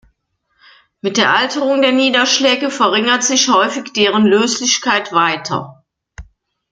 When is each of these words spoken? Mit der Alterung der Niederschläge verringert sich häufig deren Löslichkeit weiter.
Mit 1.01 1.17
der 1.17 1.31
Alterung 1.35 1.83
der 1.83 1.91
Niederschläge 1.91 2.71
verringert 2.71 3.23
sich 3.23 3.49
häufig 3.49 3.93
deren 3.93 4.25
Löslichkeit 4.25 5.11
weiter. 5.13 5.85